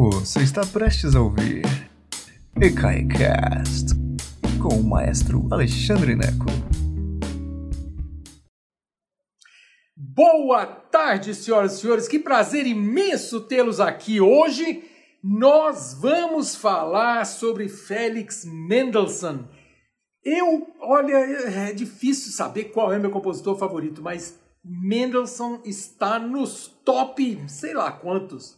[0.00, 1.64] Você está prestes a ouvir
[2.62, 3.96] EKAICAST
[4.62, 6.46] com o maestro Alexandre Neco.
[9.96, 12.06] Boa tarde, senhoras e senhores.
[12.06, 14.84] Que prazer imenso tê-los aqui hoje.
[15.20, 19.48] Nós vamos falar sobre Félix Mendelssohn.
[20.24, 27.42] Eu, olha, é difícil saber qual é meu compositor favorito, mas Mendelssohn está nos top,
[27.48, 28.57] sei lá quantos.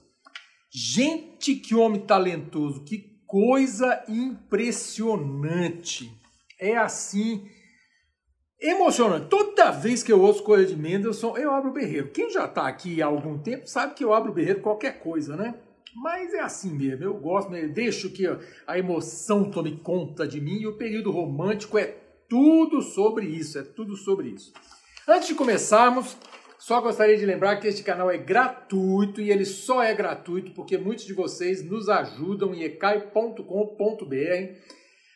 [0.72, 6.12] Gente, que homem talentoso, que coisa impressionante.
[6.58, 7.48] É assim,
[8.60, 9.28] emocionante.
[9.28, 12.10] Toda vez que eu ouço coisa de Mendelssohn, eu abro o berreiro.
[12.10, 15.36] Quem já está aqui há algum tempo sabe que eu abro o berreiro qualquer coisa,
[15.36, 15.54] né?
[15.96, 18.24] Mas é assim mesmo, eu gosto, eu deixo que
[18.64, 21.96] a emoção tome conta de mim e o período romântico é
[22.28, 24.52] tudo sobre isso, é tudo sobre isso.
[25.08, 26.16] Antes de começarmos,
[26.60, 30.76] só gostaria de lembrar que este canal é gratuito e ele só é gratuito porque
[30.76, 33.44] muitos de vocês nos ajudam em ecai.com.br.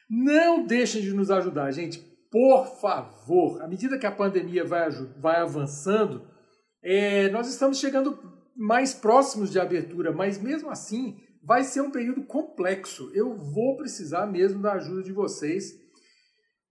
[0.08, 1.98] Não deixem de nos ajudar, gente,
[2.30, 3.60] por favor.
[3.62, 4.88] À medida que a pandemia vai,
[5.20, 6.26] vai avançando,
[6.82, 8.18] é, nós estamos chegando
[8.56, 13.10] mais próximos de abertura, mas mesmo assim vai ser um período complexo.
[13.12, 15.83] Eu vou precisar mesmo da ajuda de vocês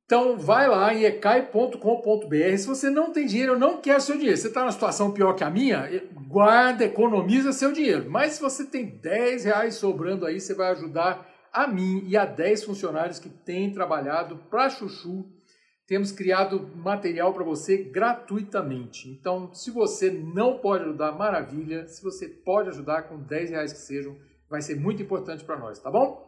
[0.05, 2.57] então vai lá em ecai.com.br.
[2.57, 4.37] Se você não tem dinheiro, eu não quero seu dinheiro.
[4.37, 5.89] Você está numa situação pior que a minha,
[6.27, 8.09] guarda, economiza seu dinheiro.
[8.09, 12.25] Mas se você tem 10 reais sobrando aí, você vai ajudar a mim e a
[12.25, 15.25] 10 funcionários que têm trabalhado para Chuchu.
[15.87, 19.09] Temos criado material para você gratuitamente.
[19.09, 21.87] Então, se você não pode ajudar, maravilha.
[21.87, 24.17] Se você pode ajudar com 10 reais que sejam,
[24.49, 26.27] vai ser muito importante para nós, tá bom?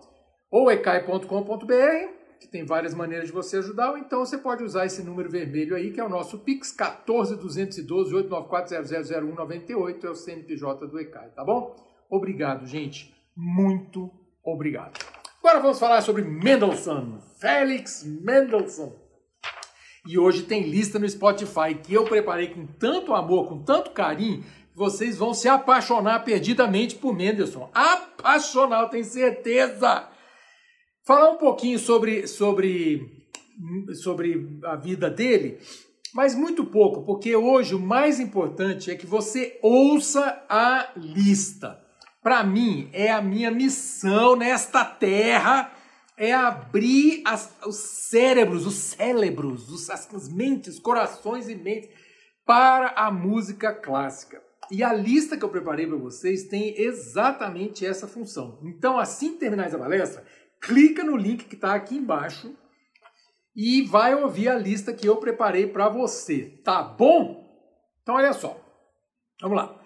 [0.49, 5.03] Ou ecai.com.br que tem várias maneiras de você ajudar, ou então você pode usar esse
[5.03, 10.87] número vermelho aí, que é o nosso Pix 14 212 894 000198, é o CNPJ
[10.87, 11.75] do ECAI, tá bom?
[12.09, 13.13] Obrigado, gente.
[13.35, 14.11] Muito
[14.43, 14.97] obrigado.
[15.39, 18.93] Agora vamos falar sobre Mendelssohn, Félix Mendelssohn.
[20.07, 24.43] E hoje tem lista no Spotify que eu preparei com tanto amor, com tanto carinho,
[24.43, 27.69] que vocês vão se apaixonar perdidamente por Mendelssohn.
[27.73, 30.14] Apaixonar, eu tenho certeza!
[31.05, 33.27] Falar um pouquinho sobre, sobre,
[33.93, 35.59] sobre a vida dele,
[36.11, 41.79] mas muito pouco, porque hoje o mais importante é que você ouça a lista.
[42.23, 45.71] Para mim, é a minha missão nesta terra
[46.17, 51.89] é abrir as, os cérebros, os cérebros, os, as, as mentes, corações e mentes
[52.43, 54.41] para a música clássica.
[54.71, 58.59] E a lista que eu preparei para vocês tem exatamente essa função.
[58.63, 60.25] Então, assim que terminar essa palestra,
[60.65, 62.55] clica no link que está aqui embaixo
[63.55, 67.45] e vai ouvir a lista que eu preparei para você, tá bom?
[68.01, 68.59] Então olha só,
[69.39, 69.79] vamos lá.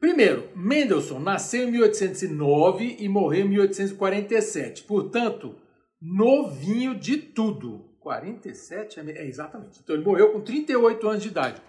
[0.00, 5.54] Primeiro, Mendelssohn nasceu em 1809 e morreu em 1847, portanto,
[6.02, 7.96] novinho de tudo.
[8.00, 9.80] 47 é, é exatamente.
[9.82, 11.62] Então ele morreu com 38 anos de idade.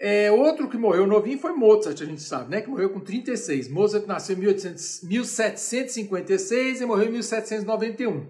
[0.00, 2.60] É, outro que morreu novinho foi Mozart, a gente sabe, né?
[2.60, 3.68] Que morreu com 36.
[3.68, 8.26] Mozart nasceu em 1800, 1756 e morreu em 1791.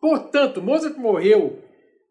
[0.00, 1.58] Portanto, Mozart morreu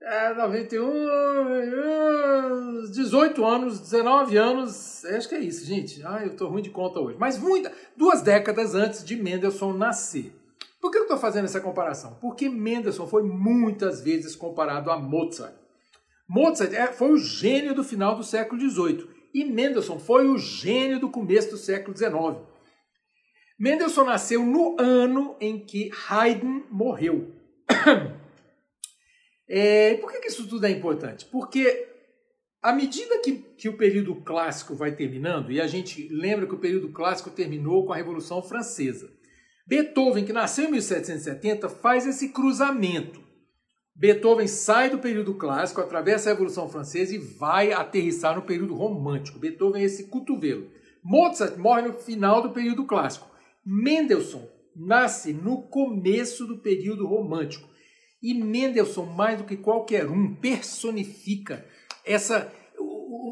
[0.01, 6.01] é, 91, 18 anos, 19 anos, acho que é isso, gente.
[6.05, 7.17] Ah, eu tô ruim de conta hoje.
[7.19, 10.33] Mas muita, duas décadas antes de Mendelssohn nascer.
[10.81, 12.17] Por que eu estou fazendo essa comparação?
[12.21, 15.53] Porque Mendelssohn foi muitas vezes comparado a Mozart.
[16.29, 20.99] Mozart é, foi o gênio do final do século XVIII e Mendelssohn foi o gênio
[20.99, 22.47] do começo do século XIX.
[23.59, 27.33] Mendelssohn nasceu no ano em que Haydn morreu.
[29.51, 31.25] É, por que, que isso tudo é importante?
[31.25, 31.87] Porque
[32.61, 36.59] à medida que, que o período clássico vai terminando, e a gente lembra que o
[36.59, 39.11] período clássico terminou com a Revolução Francesa,
[39.65, 43.19] Beethoven, que nasceu em 1770, faz esse cruzamento
[43.99, 49.37] Beethoven sai do período clássico, atravessa a Revolução Francesa e vai aterrissar no período romântico.
[49.37, 50.69] Beethoven é esse cotovelo.
[51.03, 53.29] Mozart morre no final do período clássico.
[53.65, 57.67] Mendelssohn nasce no começo do período romântico.
[58.23, 61.65] E Mendelssohn, mais do que qualquer um, personifica
[62.05, 62.49] essa,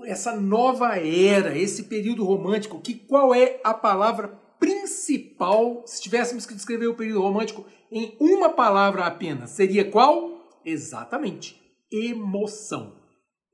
[0.03, 4.27] essa nova era, esse período romântico, que qual é a palavra
[4.59, 10.36] principal, se tivéssemos que descrever o período romântico em uma palavra apenas, seria qual?
[10.67, 11.57] Exatamente.
[11.89, 12.97] Emoção.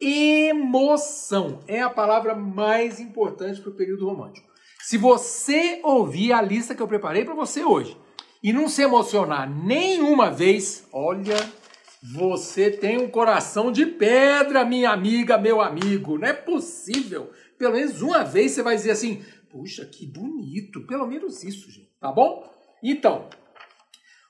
[0.01, 4.51] Emoção é a palavra mais importante para o período romântico.
[4.81, 7.95] Se você ouvir a lista que eu preparei para você hoje
[8.41, 11.37] e não se emocionar nenhuma vez, olha,
[12.15, 16.17] você tem um coração de pedra, minha amiga, meu amigo.
[16.17, 17.31] Não é possível.
[17.59, 20.85] Pelo menos uma vez você vai dizer assim: puxa, que bonito.
[20.87, 21.93] Pelo menos isso, gente.
[22.01, 22.51] Tá bom?
[22.83, 23.29] Então,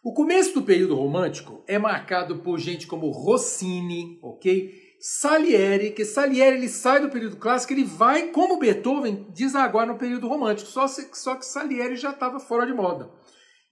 [0.04, 4.84] o começo do período romântico é marcado por gente como Rossini, ok?
[5.00, 10.28] Salieri, que Salieri ele sai do período clássico, ele vai, como Beethoven, desaguar no período
[10.28, 13.10] romântico, só, só que Salieri já estava fora de moda.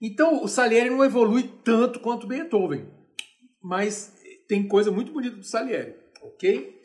[0.02, 2.88] Então o Salieri não evolui tanto quanto Beethoven,
[3.62, 4.14] mas
[4.48, 6.82] tem coisa muito bonita do Salieri, ok?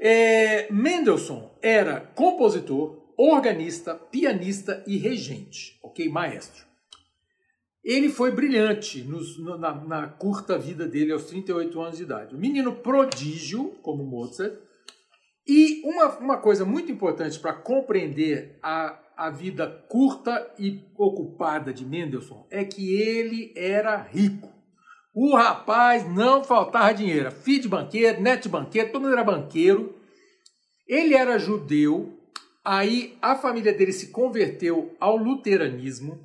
[0.00, 6.08] É, Mendelssohn era compositor, organista, pianista e regente, ok?
[6.08, 6.65] Maestro.
[7.86, 12.34] Ele foi brilhante nos, na, na, curta vida dele, aos 38 anos de idade.
[12.34, 14.58] Um menino prodígio, como Mozart.
[15.46, 21.86] E uma, uma coisa muito importante para compreender a, a vida curta e ocupada de
[21.86, 24.52] Mendelssohn é que ele era rico.
[25.14, 27.30] O rapaz não faltava dinheiro.
[27.30, 29.94] Filho de banqueiro, neto de banqueiro, todo mundo era banqueiro.
[30.88, 32.18] Ele era judeu,
[32.64, 36.20] aí a família dele se converteu ao luteranismo.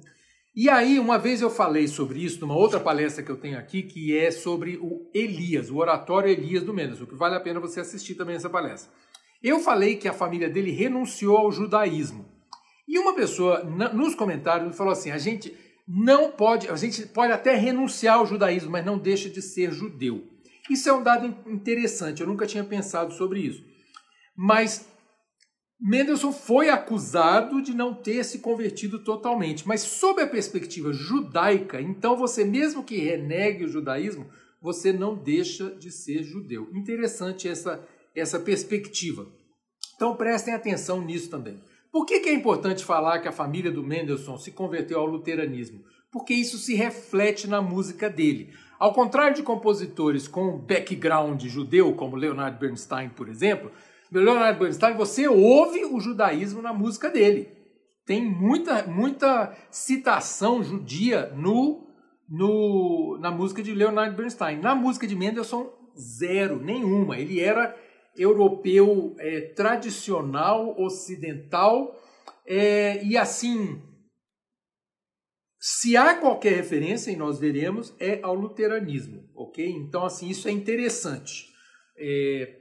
[0.53, 3.83] E aí, uma vez eu falei sobre isso numa outra palestra que eu tenho aqui,
[3.83, 7.79] que é sobre o Elias, o oratório Elias do Mendelssohn, que vale a pena você
[7.79, 8.91] assistir também essa palestra.
[9.41, 12.25] Eu falei que a família dele renunciou ao judaísmo.
[12.85, 15.55] E uma pessoa nos comentários me falou assim: a gente
[15.87, 20.27] não pode, a gente pode até renunciar ao judaísmo, mas não deixa de ser judeu.
[20.69, 23.63] Isso é um dado interessante, eu nunca tinha pensado sobre isso.
[24.35, 24.85] Mas
[25.81, 32.15] Mendelssohn foi acusado de não ter se convertido totalmente, mas sob a perspectiva judaica, então
[32.15, 34.27] você mesmo que renegue o judaísmo,
[34.61, 36.69] você não deixa de ser judeu.
[36.73, 37.83] Interessante essa
[38.15, 39.27] essa perspectiva.
[39.95, 41.61] Então prestem atenção nisso também.
[41.91, 45.83] Por que, que é importante falar que a família do Mendelssohn se converteu ao luteranismo?
[46.11, 48.53] Porque isso se reflete na música dele.
[48.79, 53.71] Ao contrário de compositores com background judeu, como Leonard Bernstein, por exemplo,
[54.19, 57.49] Leonard Bernstein, você ouve o judaísmo na música dele.
[58.05, 61.87] Tem muita, muita citação judia no,
[62.27, 64.59] no, na música de Leonard Bernstein.
[64.59, 67.17] Na música de Mendelssohn, zero, nenhuma.
[67.17, 67.75] Ele era
[68.15, 71.95] europeu é, tradicional, ocidental,
[72.45, 73.81] é, e assim,
[75.57, 79.65] se há qualquer referência, e nós veremos, é ao luteranismo, ok?
[79.65, 81.45] Então, assim, isso é interessante.
[81.97, 82.60] É,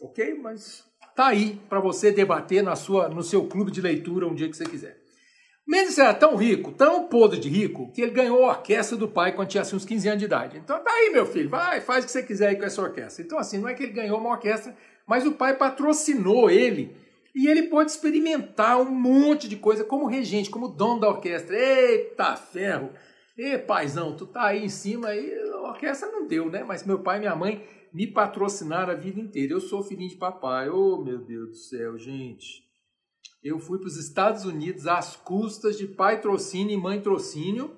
[0.00, 0.34] ok?
[0.34, 4.48] Mas tá aí para você debater na sua, no seu clube de leitura um dia
[4.48, 5.00] que você quiser.
[5.66, 9.32] Mendes era tão rico, tão podre de rico, que ele ganhou a orquestra do pai
[9.32, 10.58] quando tinha assim, uns 15 anos de idade.
[10.58, 13.24] Então tá aí, meu filho, vai, faz o que você quiser aí com essa orquestra.
[13.24, 14.76] Então, assim, não é que ele ganhou uma orquestra,
[15.06, 16.96] mas o pai patrocinou ele
[17.34, 21.56] e ele pôde experimentar um monte de coisa como regente, como dono da orquestra.
[21.56, 22.90] Eita ferro!
[23.38, 26.64] Ê, paizão, tu tá aí em cima e a orquestra não deu, né?
[26.64, 29.52] Mas meu pai e minha mãe me patrocinaram a vida inteira.
[29.52, 30.68] Eu sou filhinho de papai.
[30.68, 32.68] Oh, meu Deus do céu, gente.
[33.42, 37.74] Eu fui para os Estados Unidos às custas de pai trocínio e mãe trocínio.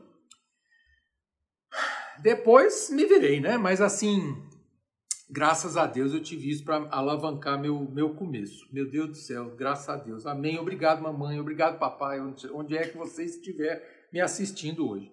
[2.21, 3.57] Depois me virei, né?
[3.57, 4.37] Mas assim,
[5.31, 8.67] graças a Deus eu tive isso para alavancar meu, meu começo.
[8.73, 10.27] Meu Deus do céu, graças a Deus.
[10.27, 10.59] Amém.
[10.59, 11.41] Obrigado, mamãe.
[11.41, 12.21] Obrigado, papai.
[12.21, 15.11] Onde é que você estiver me assistindo hoje.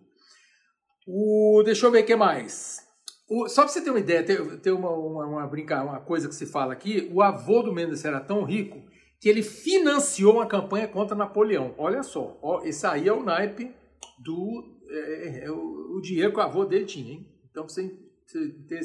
[1.07, 2.88] O, deixa eu ver o que mais.
[3.29, 6.47] O, só para você ter uma ideia, ter uma, uma, uma, uma coisa que se
[6.47, 8.81] fala aqui, o avô do Mendes era tão rico
[9.19, 11.75] que ele financiou uma campanha contra Napoleão.
[11.77, 13.71] Olha só, ó, esse aí é o naipe
[14.17, 17.27] do é, é, é o, o, dinheiro que o avô dele tinha, hein?
[17.51, 17.95] Então você,
[18.25, 18.81] você ter...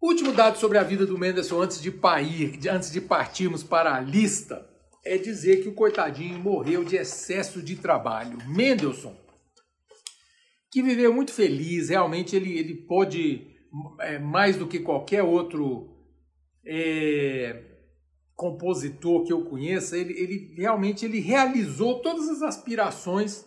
[0.00, 4.00] Último dado sobre a vida do Mendelssohn antes de, pair, antes de partirmos para a
[4.00, 4.68] lista
[5.04, 8.36] é dizer que o coitadinho morreu de excesso de trabalho.
[8.46, 9.21] Mendelssohn
[10.72, 13.46] que viveu muito feliz, realmente ele, ele pôde,
[14.00, 15.94] é, mais do que qualquer outro
[16.66, 17.62] é,
[18.34, 23.44] compositor que eu conheça, ele, ele realmente ele realizou todas as aspirações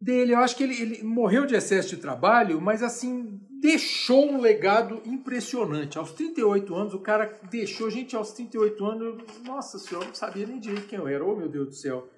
[0.00, 0.32] dele.
[0.32, 5.02] Eu acho que ele, ele morreu de excesso de trabalho, mas assim, deixou um legado
[5.04, 5.98] impressionante.
[5.98, 10.58] Aos 38 anos, o cara deixou, gente, aos 38 anos, nossa senhora, não sabia nem
[10.58, 12.08] direito quem eu era, oh meu Deus do céu.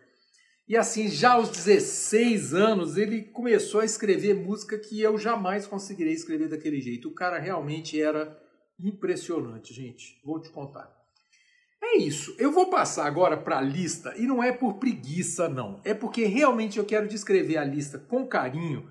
[0.66, 6.14] E assim, já aos 16 anos, ele começou a escrever música que eu jamais conseguirei
[6.14, 7.08] escrever daquele jeito.
[7.08, 8.40] O cara realmente era
[8.80, 10.18] impressionante, gente.
[10.24, 10.90] Vou te contar.
[11.82, 12.34] É isso.
[12.38, 15.82] Eu vou passar agora para a lista, e não é por preguiça, não.
[15.84, 18.88] É porque realmente eu quero descrever a lista com carinho,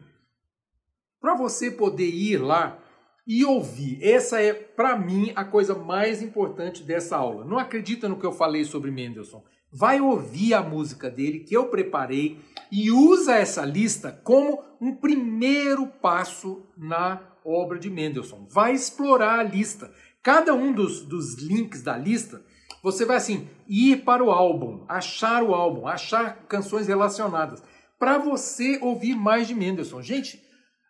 [1.20, 2.80] para você poder ir lá
[3.26, 3.98] e ouvir.
[4.04, 7.44] Essa é, para mim, a coisa mais importante dessa aula.
[7.44, 9.42] Não acredita no que eu falei sobre Mendelssohn
[9.74, 12.40] vai ouvir a música dele que eu preparei
[12.72, 18.46] e usa essa lista como um primeiro passo na obra de Mendelssohn.
[18.50, 19.92] Vai explorar a lista.
[20.22, 22.42] Cada um dos, dos links da lista,
[22.82, 27.64] você vai assim ir para o álbum, achar o álbum, achar canções relacionadas,
[27.98, 30.02] para você ouvir mais de Mendelssohn.
[30.02, 30.42] Gente,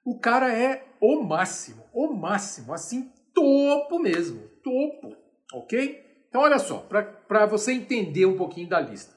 [0.05, 5.15] o cara é o máximo, o máximo, assim, topo mesmo, topo,
[5.53, 6.02] ok?
[6.33, 6.79] Então, olha só,
[7.27, 9.13] para você entender um pouquinho da lista.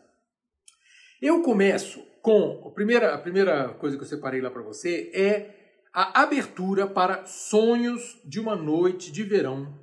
[1.18, 5.78] Eu começo com a primeira, a primeira coisa que eu separei lá para você é
[5.94, 9.80] a abertura para Sonhos de uma Noite de Verão,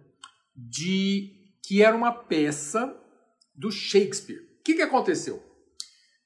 [0.55, 2.95] de que era uma peça
[3.55, 4.37] do Shakespeare.
[4.59, 5.41] O que, que aconteceu?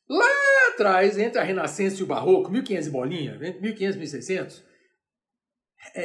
[0.09, 0.27] Lá
[0.73, 4.65] atrás, entre a Renascença e o Barroco, 1500 e bolinha, 1500 e 1600, é,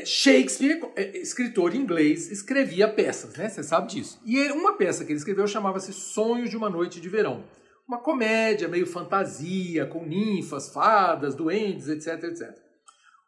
[0.05, 3.49] Shakespeare, é, escritor inglês, escrevia peças, né?
[3.49, 4.21] Você sabe disso.
[4.25, 7.45] E uma peça que ele escreveu chamava-se Sonhos de uma Noite de Verão.
[7.87, 12.55] Uma comédia meio fantasia, com ninfas, fadas, duendes, etc, etc.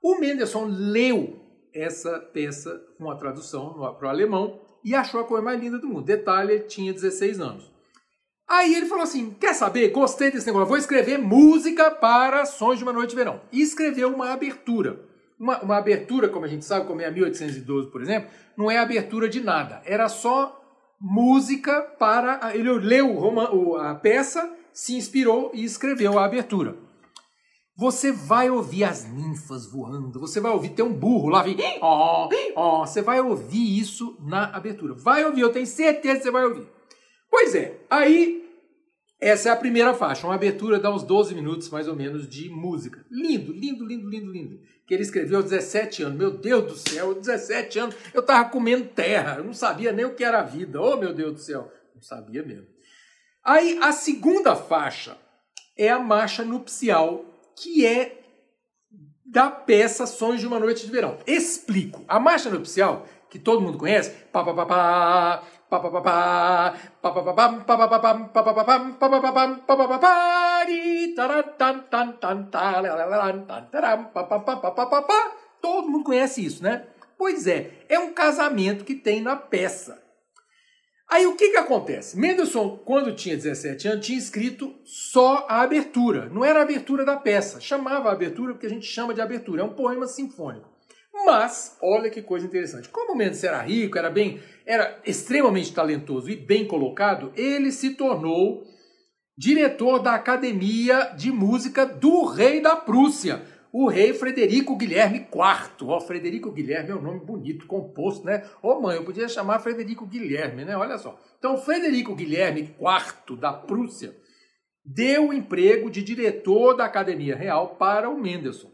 [0.03, 1.41] O Mendelssohn leu
[1.75, 5.89] essa peça com a tradução para o alemão e achou a coisa mais linda do
[5.89, 6.05] mundo.
[6.05, 7.73] Detalhe, ele tinha 16 anos.
[8.49, 9.89] Aí ele falou assim: quer saber?
[9.91, 13.41] Gostei desse negócio, vou escrever música para Sonhos de uma Noite de Verão.
[13.51, 15.14] E escreveu uma abertura.
[15.39, 18.79] Uma, uma abertura, como a gente sabe, como é a 1812, por exemplo, não é
[18.79, 19.83] abertura de nada.
[19.85, 20.61] Era só
[21.01, 22.53] música para.
[22.55, 26.77] Ele leu a peça, se inspirou e escreveu a abertura.
[27.77, 32.29] Você vai ouvir as ninfas voando, você vai ouvir, tem um burro lá, vem, ó,
[32.55, 34.95] ó, você vai ouvir isso na abertura.
[34.95, 36.69] Vai ouvir, eu tenho certeza que você vai ouvir.
[37.29, 38.44] Pois é, aí
[39.21, 42.49] essa é a primeira faixa, uma abertura dá uns 12 minutos mais ou menos de
[42.51, 43.05] música.
[43.11, 44.61] Lindo, lindo, lindo, lindo, lindo.
[44.87, 46.19] Que ele escreveu aos 17 anos.
[46.19, 50.15] Meu Deus do céu, 17 anos eu tava comendo terra, eu não sabia nem o
[50.15, 50.81] que era a vida.
[50.81, 52.67] Oh, meu Deus do céu, não sabia mesmo.
[53.43, 55.17] Aí a segunda faixa
[55.77, 57.25] é a marcha nupcial
[57.57, 58.21] que é
[59.25, 61.19] da peça Sonhos de uma Noite de Verão.
[61.27, 62.05] Explico.
[62.07, 64.11] A marcha nupcial, que todo mundo conhece,
[75.61, 76.87] todo mundo conhece isso, né?
[77.17, 80.03] Pois é, é um casamento que tem na peça.
[81.09, 82.19] Aí o que, que acontece?
[82.19, 86.29] Mendelssohn, quando tinha 17 anos, tinha escrito só a abertura.
[86.29, 87.61] Não era a abertura da peça.
[87.61, 89.63] Chamava a abertura porque a gente chama de abertura.
[89.63, 90.74] É um poema sinfônico.
[91.25, 92.89] Mas, olha que coisa interessante.
[92.89, 98.65] Como Mendes era rico, era bem, era extremamente talentoso e bem colocado, ele se tornou
[99.37, 103.43] diretor da Academia de Música do Rei da Prússia
[103.77, 105.89] o rei Frederico Guilherme IV.
[105.89, 108.45] Ó, Frederico Guilherme é um nome bonito, composto, né?
[108.63, 110.77] Ô mãe, eu podia chamar Frederico Guilherme, né?
[110.77, 111.21] Olha só.
[111.37, 114.15] Então, Frederico Guilherme IV da Prússia
[114.85, 118.71] deu o emprego de diretor da Academia Real para o Mendelssohn.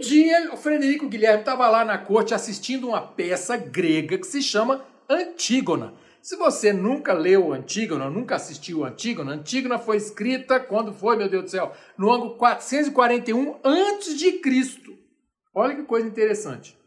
[0.00, 4.42] Um dia o Frederico Guilherme estava lá na corte assistindo uma peça grega que se
[4.42, 5.92] chama Antígona.
[6.22, 11.44] Se você nunca leu Antígona, nunca assistiu Antígona, Antígona foi escrita quando foi, meu Deus
[11.44, 14.96] do céu, no ano 441 antes de Cristo.
[15.54, 16.78] Olha que coisa interessante.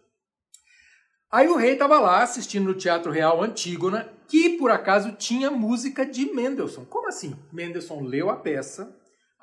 [1.31, 6.03] Aí o rei estava lá assistindo no Teatro Real Antígona, que por acaso tinha música
[6.03, 6.85] de Mendelssohn.
[6.85, 7.35] Como assim?
[7.51, 8.91] Mendelssohn leu a peça,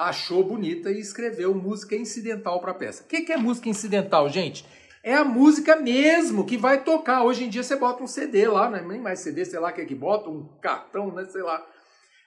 [0.09, 3.03] achou bonita e escreveu música incidental para a peça.
[3.03, 4.65] O que, que é música incidental, gente?
[5.03, 7.25] é a música mesmo que vai tocar.
[7.25, 9.71] Hoje em dia você bota um CD lá, não é nem mais CD, sei lá
[9.71, 11.65] o que é que bota, um cartão, né, sei lá.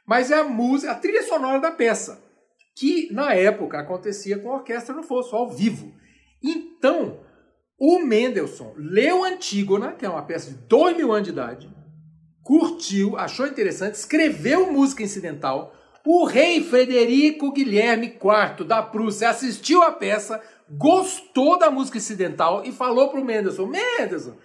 [0.05, 2.21] Mas é a música, a trilha sonora da peça,
[2.75, 5.93] que na época acontecia com a orquestra no fosso, ao vivo.
[6.43, 7.19] Então,
[7.79, 11.71] o Mendelssohn leu Antígona, que é uma peça de dois mil anos de idade,
[12.41, 15.73] curtiu, achou interessante, escreveu música incidental.
[16.05, 22.73] O rei Frederico Guilherme IV da Prússia assistiu a peça, gostou da música incidental e
[22.73, 24.35] falou pro Mendelssohn: Mendelssohn,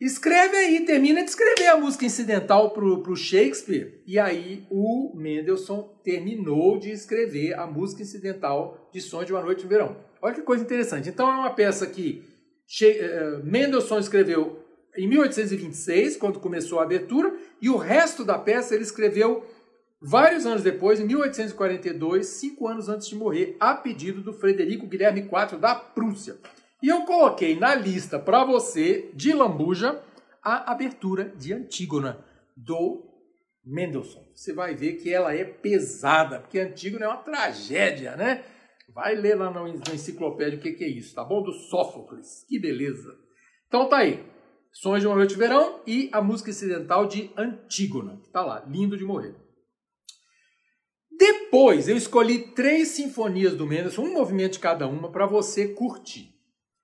[0.00, 4.02] escreve aí, termina de escrever a música incidental pro, pro Shakespeare.
[4.06, 9.60] E aí o Mendelssohn terminou de escrever a música incidental de Sonho de uma Noite
[9.60, 9.98] de Verão.
[10.22, 11.10] Olha que coisa interessante.
[11.10, 12.24] Então é uma peça que
[12.82, 14.64] eh, Mendelssohn escreveu
[14.96, 19.44] em 1826, quando começou a abertura, e o resto da peça ele escreveu
[20.02, 25.20] Vários anos depois, em 1842, cinco anos antes de morrer, a pedido do Frederico Guilherme
[25.20, 26.38] IV da Prússia.
[26.82, 30.02] E eu coloquei na lista para você, de lambuja,
[30.42, 32.24] a abertura de Antígona,
[32.56, 33.06] do
[33.62, 34.24] Mendelssohn.
[34.34, 38.42] Você vai ver que ela é pesada, porque Antígona é uma tragédia, né?
[38.94, 41.42] Vai ler lá na enciclopédia o que, é isso, tá bom?
[41.42, 42.44] Do Sófocles.
[42.48, 43.14] Que beleza.
[43.68, 44.24] Então tá aí.
[44.72, 48.64] Sonhos de uma Noite de Verão e a música incidental de Antígona, que tá lá,
[48.66, 49.34] lindo de morrer.
[51.20, 56.34] Depois eu escolhi três sinfonias do Mendelssohn, um movimento de cada uma, para você curtir.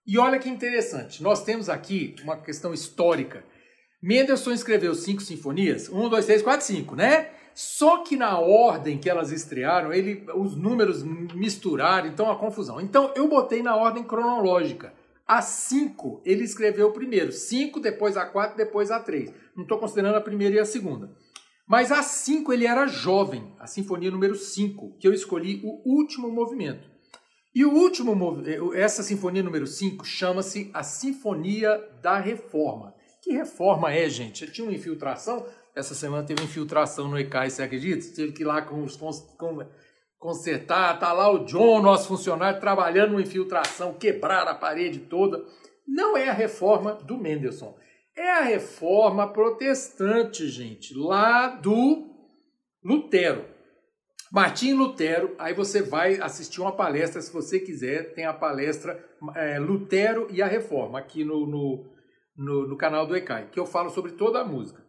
[0.07, 3.43] E olha que interessante, nós temos aqui uma questão histórica.
[4.03, 7.31] Mendelssohn escreveu cinco sinfonias, um, dois, três, quatro, cinco, né?
[7.55, 12.79] Só que na ordem que elas estrearam, ele, os números misturaram, então a confusão.
[12.79, 14.93] Então eu botei na ordem cronológica.
[15.27, 19.33] A 5 ele escreveu primeiro, 5, depois a 4, depois a 3.
[19.57, 21.11] Não estou considerando a primeira e a segunda.
[21.67, 26.31] Mas a 5 ele era jovem, a sinfonia número 5, que eu escolhi o último
[26.31, 26.89] movimento.
[27.55, 28.15] E o último
[28.75, 32.95] essa sinfonia número 5 chama-se a Sinfonia da Reforma.
[33.23, 34.47] Que reforma é, gente?
[34.53, 35.45] Tinha uma infiltração,
[35.75, 38.15] essa semana teve infiltração no ECAI, você acredita?
[38.15, 39.67] Teve que ir lá com os com,
[40.19, 45.45] consertar, tá lá o John, nosso funcionário, trabalhando uma infiltração, quebrar a parede toda.
[45.87, 47.75] Não é a reforma do Mendelssohn.
[48.17, 52.09] É a reforma protestante, gente, lá do
[52.83, 53.45] Lutero.
[54.33, 58.99] Martim Lutero, aí você vai assistir uma palestra, se você quiser, tem a palestra
[59.35, 61.85] é, Lutero e a Reforma, aqui no, no,
[62.37, 64.83] no, no canal do ECAI, que eu falo sobre toda a música.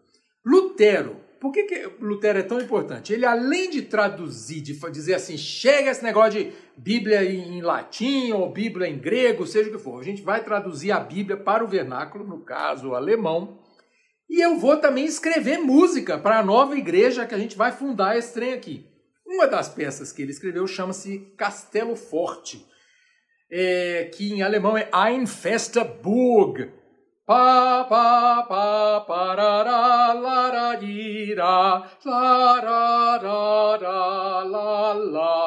[0.45, 3.13] Lutero, por que, que Lutero é tão importante?
[3.13, 8.51] Ele, além de traduzir, de dizer assim, chega esse negócio de Bíblia em latim ou
[8.51, 11.67] Bíblia em grego, seja o que for, a gente vai traduzir a Bíblia para o
[11.67, 13.59] vernáculo, no caso, o alemão,
[14.29, 18.17] e eu vou também escrever música para a nova igreja que a gente vai fundar
[18.17, 18.85] esse trem aqui.
[19.25, 22.65] Uma das peças que ele escreveu chama-se Castelo Forte,
[23.49, 26.71] é, que em alemão é Ein Fester Burg,
[27.27, 34.93] Pa pa pa pa ra ra la ra dee da la ra ra da la
[35.15, 35.46] la.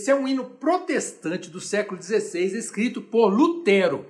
[0.00, 4.06] Esse é um hino protestante do século XVI, escrito por Lutero.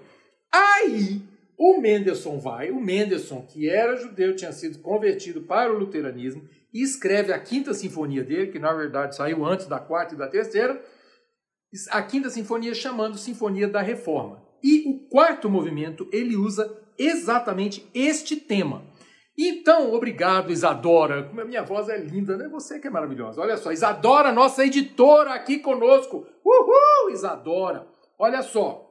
[0.52, 1.20] Aí
[1.58, 6.80] o Mendelssohn vai, o Mendelssohn, que era judeu, tinha sido convertido para o luteranismo, e
[6.80, 10.80] escreve a quinta sinfonia dele, que na verdade saiu antes da quarta e da terceira,
[11.90, 14.40] a quinta sinfonia chamando Sinfonia da Reforma.
[14.62, 18.84] E o quarto movimento ele usa exatamente este tema.
[19.38, 21.22] Então, obrigado, Isadora.
[21.24, 22.48] Como a minha voz é linda, né?
[22.48, 23.40] Você que é maravilhosa.
[23.40, 26.26] Olha só, Isadora, nossa editora aqui conosco.
[26.44, 27.86] Uhul, Isadora.
[28.18, 28.90] Olha só.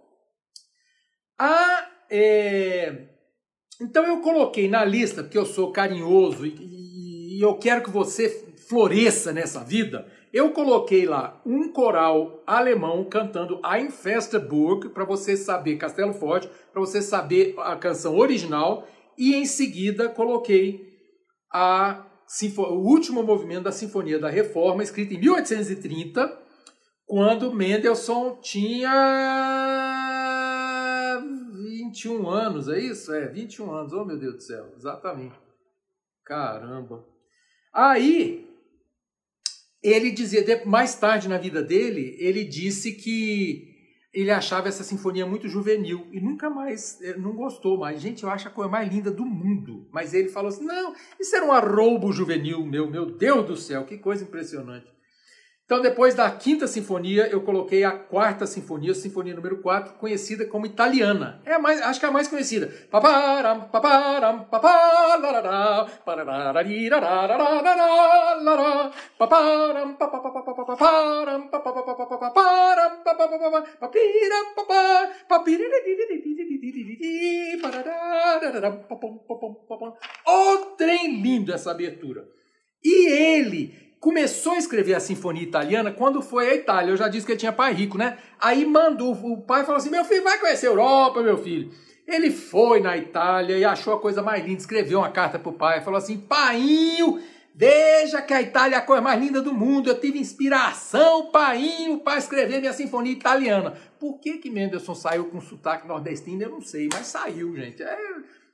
[1.38, 3.08] A, é...
[3.82, 8.28] Então eu coloquei na lista, porque eu sou carinhoso e, e eu quero que você
[8.68, 10.06] floresça nessa vida.
[10.32, 16.80] Eu coloquei lá um coral alemão cantando Ein Festerburg, para você saber Castelo Forte, para
[16.80, 18.88] você saber a canção original
[19.20, 20.98] e em seguida coloquei
[21.54, 22.08] a,
[22.58, 26.42] o último movimento da Sinfonia da Reforma, escrito em 1830,
[27.06, 28.90] quando Mendelssohn tinha
[31.90, 33.14] 21 anos, é isso?
[33.14, 35.36] É, 21 anos, oh meu Deus do céu, exatamente.
[36.24, 37.06] Caramba.
[37.74, 38.48] Aí,
[39.84, 43.70] ele dizia, mais tarde na vida dele, ele disse que
[44.14, 48.02] ele achava essa sinfonia muito juvenil e nunca mais, eh, não gostou mais.
[48.02, 49.88] Gente, eu acho a coisa mais linda do mundo.
[49.92, 53.86] Mas ele falou assim: não, isso era um arroubo juvenil meu, meu Deus do céu,
[53.86, 54.99] que coisa impressionante.
[55.70, 60.44] Então, depois da quinta sinfonia, eu coloquei a quarta sinfonia, a sinfonia número 4, conhecida
[60.44, 61.44] como italiana.
[61.46, 62.74] É mais, acho que é a mais conhecida.
[80.26, 82.28] O trem lindo essa abertura.
[82.84, 86.92] E ele começou a escrever a sinfonia italiana quando foi à Itália.
[86.92, 88.18] Eu já disse que ele tinha pai rico, né?
[88.40, 91.72] Aí mandou, o pai falou assim: meu filho, vai conhecer a Europa, meu filho.
[92.08, 95.82] Ele foi na Itália e achou a coisa mais linda, escreveu uma carta pro pai,
[95.82, 97.22] falou assim: painho,
[97.54, 99.90] veja que a Itália é a coisa mais linda do mundo.
[99.90, 103.74] Eu tive inspiração, painho, para escrever minha sinfonia italiana.
[104.00, 106.42] Por que que Mendelssohn saiu com sotaque nordestino?
[106.42, 107.84] Eu não sei, mas saiu, gente.
[107.84, 107.98] É,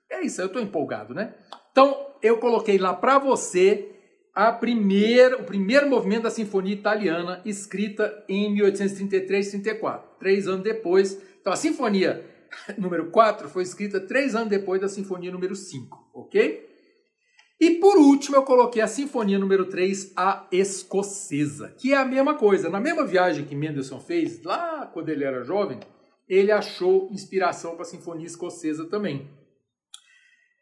[0.09, 1.33] é isso, eu tô empolgado, né?
[1.71, 3.94] Então, eu coloquei lá para você
[4.35, 11.17] a primeira, o primeiro movimento da Sinfonia Italiana, escrita em 1833-34, três anos depois.
[11.39, 12.25] Então, a Sinfonia
[12.77, 16.75] número 4 foi escrita três anos depois da Sinfonia número 5, ok?
[17.61, 22.35] E por último, eu coloquei a Sinfonia número 3, a Escocesa, que é a mesma
[22.35, 22.69] coisa.
[22.69, 25.79] Na mesma viagem que Mendelssohn fez, lá quando ele era jovem,
[26.27, 29.29] ele achou inspiração para a Sinfonia Escocesa também.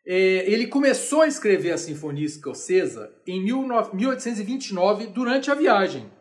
[0.05, 6.11] É, ele começou a escrever a Sinfonia Escocesa em 1829, durante a viagem.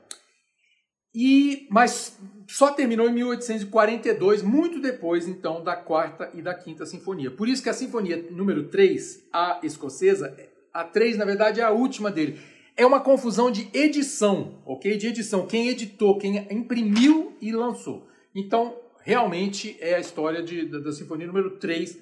[1.14, 2.16] E, mas
[2.48, 7.30] só terminou em 1842, muito depois então da quarta e da quinta sinfonia.
[7.30, 10.34] Por isso que a sinfonia número 3, a escocesa,
[10.72, 12.38] a 3 na verdade é a última dele.
[12.76, 14.96] É uma confusão de edição, ok?
[14.96, 15.46] De edição.
[15.46, 18.08] Quem editou, quem imprimiu e lançou.
[18.34, 21.98] Então, realmente é a história de, da, da sinfonia número 3,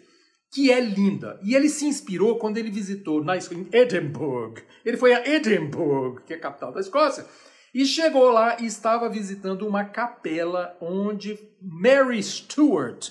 [0.50, 1.38] que é linda.
[1.42, 4.60] E ele se inspirou quando ele visitou na, em Edinburgh.
[4.84, 7.24] Ele foi a Edinburgh, que é a capital da Escócia,
[7.72, 13.10] e chegou lá e estava visitando uma capela onde Mary Stuart,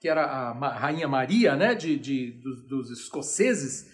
[0.00, 3.88] que era a rainha Maria né, de, de dos, dos, escoceses,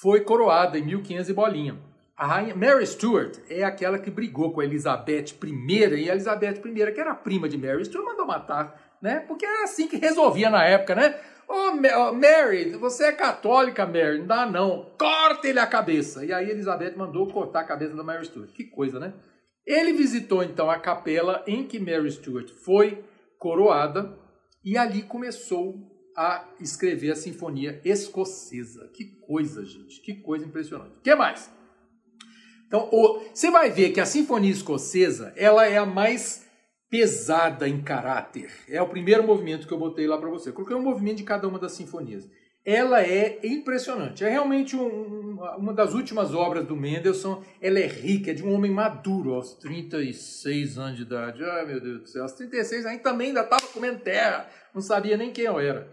[0.00, 1.78] foi coroada em 1500 e bolinha.
[2.16, 7.00] A rainha Mary Stuart é aquela que brigou com Elizabeth I, e Elizabeth I, que
[7.00, 9.20] era prima de Mary Stuart, mandou matar, né?
[9.20, 11.18] Porque era assim que resolvia na época, né?
[11.50, 14.92] Ô, oh, Mary, você é católica, Mary, não dá não.
[14.96, 16.24] Corta-lhe a cabeça.
[16.24, 18.52] E aí Elizabeth mandou cortar a cabeça da Mary Stuart.
[18.52, 19.12] Que coisa, né?
[19.66, 23.04] Ele visitou então a capela em que Mary Stuart foi
[23.36, 24.16] coroada
[24.64, 25.74] e ali começou
[26.16, 28.88] a escrever a Sinfonia Escocesa.
[28.94, 30.98] Que coisa, gente, que coisa impressionante.
[30.98, 31.50] O que mais?
[32.68, 32.88] Então,
[33.34, 36.46] você vai ver que a Sinfonia Escocesa ela é a mais
[36.90, 38.50] pesada em caráter.
[38.68, 40.50] É o primeiro movimento que eu botei lá para você.
[40.50, 42.28] Coloquei um movimento de cada uma das sinfonias
[42.64, 44.24] ela é impressionante.
[44.24, 47.42] É realmente um, uma das últimas obras do Mendelssohn.
[47.60, 51.42] Ela é rica, é de um homem maduro, aos 36 anos de idade.
[51.42, 55.16] Ai, meu Deus do céu, aos 36 ainda também ainda estava comendo terra, não sabia
[55.16, 55.88] nem quem eu era.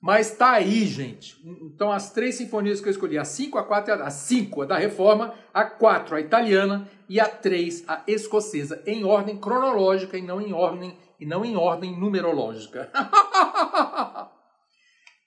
[0.00, 1.36] Mas tá aí, gente.
[1.44, 4.78] Então, as três sinfonias que eu escolhi, a 5, a 4 a 5, a da
[4.78, 10.40] Reforma, a 4, a italiana, e a 3, a escocesa, em ordem cronológica e não
[10.40, 12.90] em ordem, e não em ordem numerológica.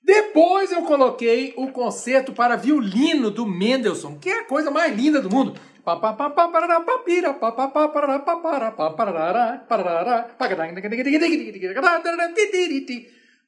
[0.03, 5.21] Depois eu coloquei o concerto para violino do Mendelssohn, que é a coisa mais linda
[5.21, 5.59] do mundo.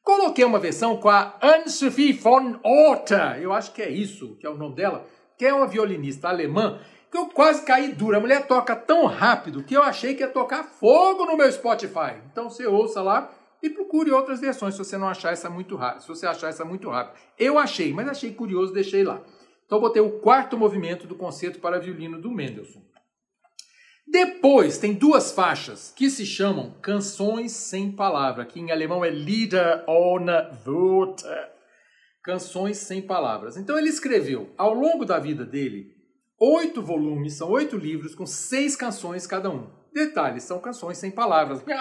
[0.04, 4.50] Coloquei uma versão com a Anne-Sophie von Otter, eu acho que é isso, que é
[4.50, 6.80] o nome dela, que é uma violinista alemã,
[7.14, 8.18] que eu quase caí dura.
[8.18, 12.16] A mulher toca tão rápido que eu achei que ia tocar fogo no meu Spotify.
[12.32, 16.02] Então você ouça lá e procure outras versões se você não achar essa muito rápido.
[16.02, 17.16] Se você achar essa muito rápido.
[17.38, 19.22] Eu achei, mas achei curioso, deixei lá.
[19.64, 22.82] Então botei o quarto movimento do concerto para violino do Mendelssohn.
[24.08, 29.84] Depois tem duas faixas que se chamam Canções sem Palavra, que em alemão é Lieder
[29.88, 30.32] ohne
[30.66, 31.28] Worte.
[32.24, 33.56] Canções sem Palavras.
[33.56, 35.93] Então ele escreveu, ao longo da vida dele,
[36.44, 39.70] oito volumes, são oito livros com seis canções cada um.
[39.94, 41.64] Detalhe, são canções sem palavras.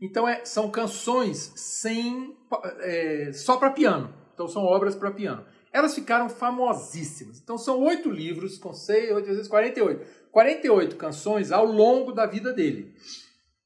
[0.00, 2.36] Então é, são canções sem
[2.82, 4.14] é, só para piano.
[4.32, 5.44] Então são obras para piano.
[5.72, 7.40] Elas ficaram famosíssimas.
[7.40, 10.06] Então são oito livros com seis, oito vezes 48.
[10.30, 12.94] 48 canções ao longo da vida dele.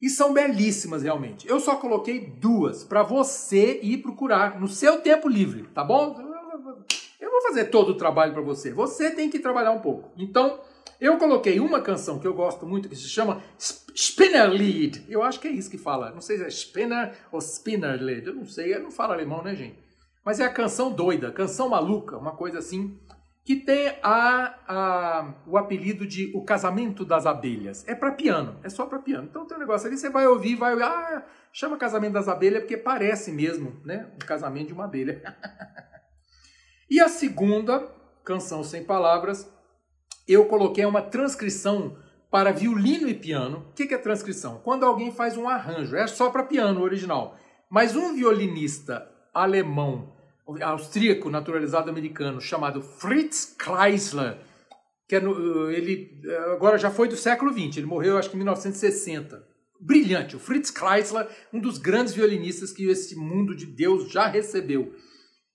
[0.00, 1.46] E são belíssimas realmente.
[1.46, 6.31] Eu só coloquei duas para você ir procurar no seu tempo livre, tá bom?
[7.42, 8.72] Vou fazer todo o trabalho para você.
[8.72, 10.12] Você tem que trabalhar um pouco.
[10.16, 10.60] Então,
[11.00, 15.04] eu coloquei uma canção que eu gosto muito que se chama Spinnerlied.
[15.08, 16.12] Eu acho que é isso que fala.
[16.12, 18.28] Não sei se é Spinner ou Spinnerlied.
[18.28, 19.76] Eu não sei, eu não falo alemão, né, gente?
[20.24, 22.96] Mas é a canção doida, canção maluca, uma coisa assim,
[23.44, 27.84] que tem a, a, o apelido de O Casamento das Abelhas.
[27.88, 29.26] É para piano, é só para piano.
[29.28, 32.60] Então tem um negócio ali, você vai ouvir, vai ouvir, ah, chama Casamento das Abelhas
[32.60, 34.08] porque parece mesmo, né?
[34.14, 35.20] Um casamento de uma abelha.
[36.92, 37.88] e a segunda
[38.22, 39.50] canção sem palavras
[40.28, 41.96] eu coloquei uma transcrição
[42.30, 43.66] para violino e piano.
[43.70, 44.60] O que é transcrição?
[44.62, 47.38] Quando alguém faz um arranjo, é só para piano original.
[47.70, 50.14] Mas um violinista alemão,
[50.60, 54.36] austríaco, naturalizado americano, chamado Fritz Kreisler,
[55.08, 56.20] que é no, ele
[56.52, 59.42] agora já foi do século XX, ele morreu acho que em 1960.
[59.80, 64.94] Brilhante, o Fritz Kreisler, um dos grandes violinistas que esse mundo de Deus já recebeu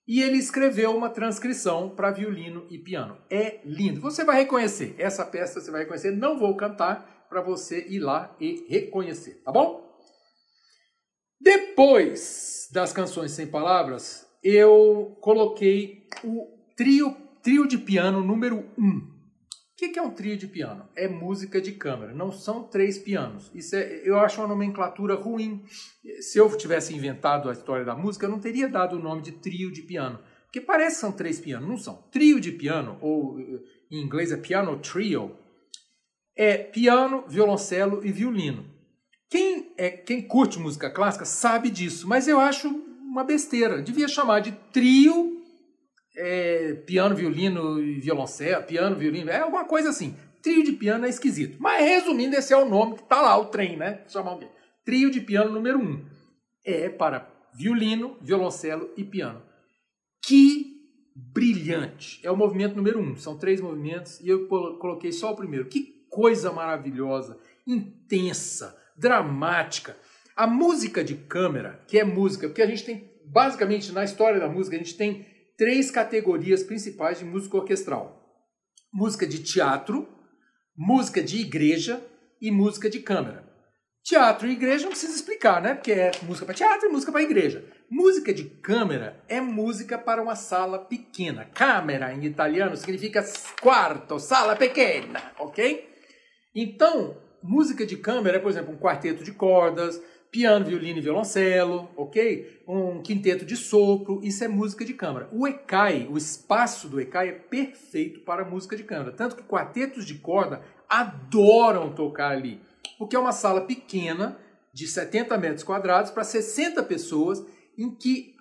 [0.07, 3.17] e ele escreveu uma transcrição para violino e piano.
[3.29, 3.99] É lindo.
[3.99, 4.95] Você vai reconhecer.
[4.97, 6.11] Essa peça você vai reconhecer.
[6.11, 9.85] Não vou cantar para você ir lá e reconhecer, tá bom?
[11.39, 18.83] Depois das canções sem palavras, eu coloquei o trio, trio de piano número 1.
[18.83, 19.16] Um.
[19.77, 20.89] O que é um trio de piano?
[20.95, 23.51] É música de câmara, não são três pianos.
[23.53, 25.63] Isso é, eu acho uma nomenclatura ruim.
[26.19, 29.33] Se eu tivesse inventado a história da música, eu não teria dado o nome de
[29.33, 32.01] trio de piano, porque parece que são três pianos, não são.
[32.09, 33.39] Trio de piano, ou
[33.91, 35.37] em inglês é piano trio,
[36.35, 38.65] é piano, violoncelo e violino.
[39.29, 43.83] Quem, é, quem curte música clássica sabe disso, mas eu acho uma besteira.
[43.83, 45.36] Devia chamar de trio
[46.17, 50.15] é, piano, violino e violoncelo, piano, violino, é alguma coisa assim.
[50.41, 51.57] Trio de piano é esquisito.
[51.59, 54.03] Mas resumindo, esse é o nome que tá lá, o trem, né?
[54.07, 54.49] Chamar alguém.
[54.83, 55.81] trio de piano número 1.
[55.81, 56.05] Um.
[56.65, 59.41] É para violino, violoncelo e piano.
[60.25, 60.75] Que
[61.15, 62.19] brilhante!
[62.23, 63.03] É o movimento número 1.
[63.03, 63.15] Um.
[63.15, 65.67] São três movimentos e eu coloquei só o primeiro.
[65.67, 69.95] Que coisa maravilhosa, intensa, dramática.
[70.35, 74.47] A música de câmera, que é música, porque a gente tem, basicamente, na história da
[74.47, 75.25] música, a gente tem
[75.57, 78.23] três categorias principais de música orquestral:
[78.93, 80.07] música de teatro,
[80.77, 82.01] música de igreja
[82.39, 83.45] e música de câmara.
[84.03, 85.73] Teatro e igreja não precisa explicar, né?
[85.73, 87.65] Porque é música para teatro e música para igreja.
[87.89, 91.43] Música de câmara é música para uma sala pequena.
[91.43, 93.25] Câmera em italiano significa
[93.61, 95.89] quarto, sala pequena, ok?
[96.55, 101.89] Então, música de câmara é, por exemplo, um quarteto de cordas, piano, violino e violoncelo,
[101.95, 102.61] ok?
[102.67, 105.29] Um quinteto de sopro, isso é música de câmara.
[105.31, 110.05] O ECAI, o espaço do ECAI é perfeito para música de câmara, tanto que quartetos
[110.05, 112.61] de corda adoram tocar ali,
[112.97, 114.37] porque é uma sala pequena,
[114.73, 117.43] de 70 metros quadrados, para 60 pessoas,
[117.77, 118.35] em que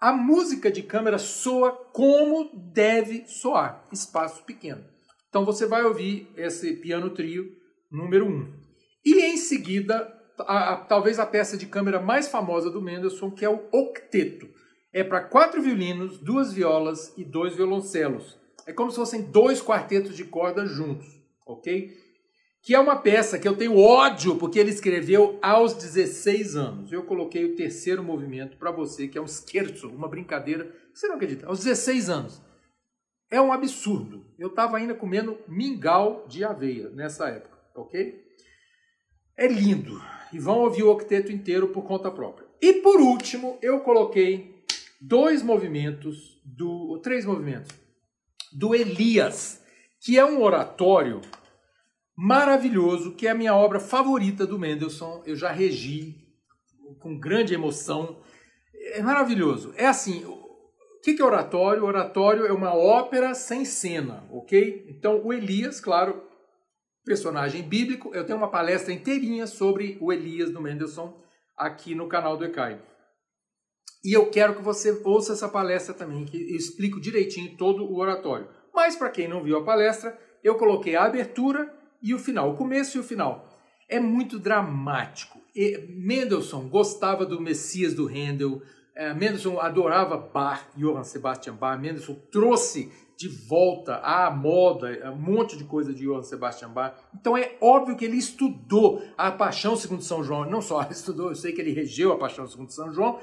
[0.00, 4.84] a música de câmara soa como deve soar, espaço pequeno.
[5.28, 7.52] Então você vai ouvir esse piano trio
[7.90, 8.28] número 1.
[8.28, 8.52] Um.
[9.04, 13.44] E em seguida a, a, talvez a peça de câmera mais famosa do Mendelssohn, que
[13.44, 14.48] é o octeto.
[14.92, 18.38] É para quatro violinos, duas violas e dois violoncelos.
[18.66, 21.06] É como se fossem dois quartetos de cordas juntos,
[21.46, 21.94] ok?
[22.62, 26.92] Que é uma peça que eu tenho ódio porque ele escreveu aos 16 anos.
[26.92, 30.74] Eu coloquei o terceiro movimento para você, que é um scherzo, uma brincadeira.
[30.92, 31.46] Você não acredita?
[31.46, 32.42] Aos 16 anos.
[33.30, 34.24] É um absurdo.
[34.38, 38.25] Eu estava ainda comendo mingau de aveia nessa época, ok?
[39.36, 40.00] É lindo
[40.32, 42.46] e vão ouvir o octeto inteiro por conta própria.
[42.60, 44.64] E por último, eu coloquei
[45.00, 47.70] dois movimentos do três movimentos
[48.52, 49.62] do Elias,
[50.00, 51.20] que é um oratório
[52.16, 55.22] maravilhoso, que é a minha obra favorita do Mendelssohn.
[55.26, 56.26] Eu já regi
[56.98, 58.18] com grande emoção.
[58.92, 59.74] É maravilhoso.
[59.76, 60.46] É assim, o
[61.02, 61.84] que é oratório?
[61.84, 64.86] Oratório é uma ópera sem cena, ok?
[64.88, 66.25] Então o Elias, claro,
[67.06, 68.12] personagem bíblico.
[68.12, 71.14] Eu tenho uma palestra inteirinha sobre o Elias do Mendelssohn
[71.56, 72.82] aqui no canal do ECAI.
[74.04, 77.98] E eu quero que você ouça essa palestra também, que eu explico direitinho todo o
[77.98, 78.48] oratório.
[78.74, 82.56] Mas para quem não viu a palestra, eu coloquei a abertura e o final, o
[82.56, 83.48] começo e o final.
[83.88, 85.40] É muito dramático.
[85.54, 88.60] E Mendelssohn gostava do Messias do Handel,
[88.94, 91.80] é, Mendelssohn adorava Bach, Johann Sebastian Bach.
[91.80, 96.94] Mendelssohn trouxe de volta à moda, um monte de coisa de Johann Sebastian Bach.
[97.18, 101.34] Então é óbvio que ele estudou a Paixão segundo São João, não só estudou, eu
[101.34, 103.18] sei que ele regeu a Paixão segundo São João,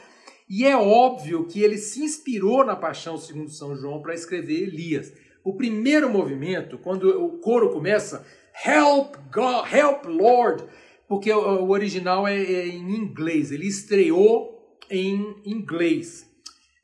[0.49, 5.13] e é óbvio que ele se inspirou na Paixão segundo São João para escrever Elias.
[5.43, 8.25] O primeiro movimento, quando o coro começa,
[8.65, 10.63] Help God, Help Lord,
[11.07, 16.29] porque o, original é, é em inglês, ele estreou em inglês.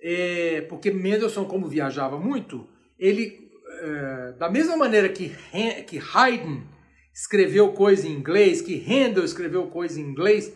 [0.01, 2.67] É, porque Mendelssohn, como viajava muito,
[2.99, 3.49] ele,
[3.81, 5.31] é, da mesma maneira que,
[5.87, 6.63] que Haydn
[7.13, 10.53] escreveu coisa em inglês, que Handel escreveu coisa em inglês,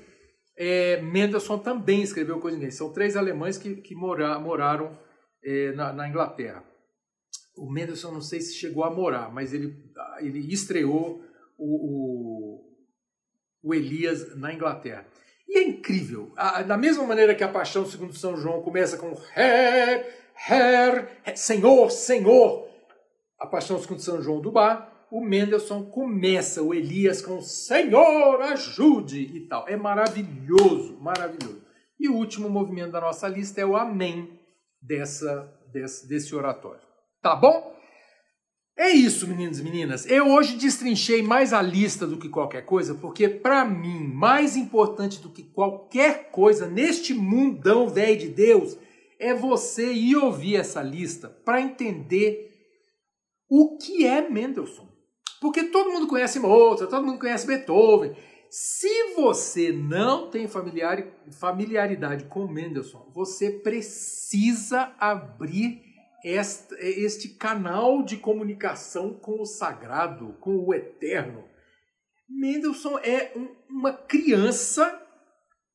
[0.56, 2.76] é, Mendelssohn também escreveu coisa em inglês.
[2.76, 4.98] São três alemães que, que mora, moraram
[5.44, 6.64] é, na, na, Inglaterra.
[7.56, 9.76] O Mendelssohn não sei se chegou a morar, mas ele,
[10.20, 11.24] ele estreou
[11.58, 15.06] o, o, o Elias na Inglaterra.
[15.48, 16.32] E é incrível.
[16.36, 21.90] A, da mesma maneira que a Paixão segundo São João começa com Herr, Herr, Senhor,
[21.92, 22.68] Senhor.
[23.40, 29.20] A Paixão segundo São João do Bar, o Mendelssohn começa o Elias com Senhor, ajude
[29.20, 29.68] e tal.
[29.68, 31.62] É maravilhoso, maravilhoso.
[32.00, 34.40] E o último movimento da nossa lista é o Amém
[34.82, 36.82] dessa, desse, desse oratório.
[37.22, 37.74] Tá bom?
[38.76, 40.06] É isso, meninos e meninas.
[40.08, 45.22] Eu hoje destrinchei mais a lista do que qualquer coisa, porque para mim, mais importante
[45.22, 48.76] do que qualquer coisa neste mundão velho de Deus
[49.24, 52.52] é você ir ouvir essa lista para entender
[53.50, 54.88] o que é Mendelssohn.
[55.40, 58.16] Porque todo mundo conhece Mozart, todo mundo conhece Beethoven.
[58.50, 65.82] Se você não tem familiaridade com Mendelssohn, você precisa abrir
[66.24, 71.44] este, este canal de comunicação com o sagrado, com o eterno.
[72.30, 75.03] Mendelssohn é um, uma criança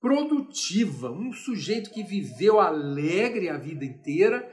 [0.00, 4.48] produtiva, um sujeito que viveu alegre a vida inteira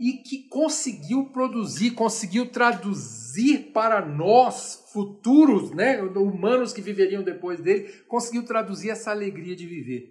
[0.00, 7.88] e que conseguiu produzir, conseguiu traduzir para nós futuros, né, humanos que viveriam depois dele,
[8.06, 10.10] conseguiu traduzir essa alegria de viver.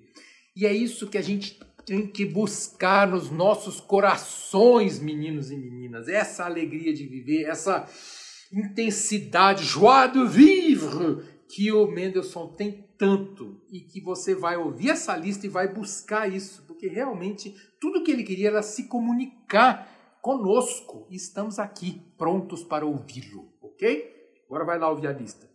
[0.55, 6.07] E é isso que a gente tem que buscar nos nossos corações, meninos e meninas,
[6.07, 7.87] essa alegria de viver, essa
[8.51, 15.15] intensidade, joie de vivre que o Mendelssohn tem tanto e que você vai ouvir essa
[15.15, 21.07] lista e vai buscar isso, porque realmente tudo que ele queria era se comunicar conosco
[21.09, 24.13] e estamos aqui prontos para ouvi-lo, ok?
[24.47, 25.49] Agora vai lá ouvir a lista.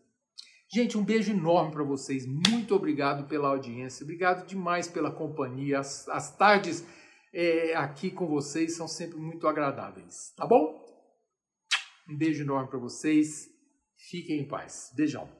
[0.72, 2.24] Gente, um beijo enorme para vocês.
[2.26, 4.04] Muito obrigado pela audiência.
[4.04, 5.80] Obrigado demais pela companhia.
[5.80, 6.86] As, as tardes
[7.32, 10.80] é, aqui com vocês são sempre muito agradáveis, tá bom?
[12.08, 13.48] Um beijo enorme para vocês.
[14.08, 14.92] Fiquem em paz.
[14.96, 15.39] Beijão.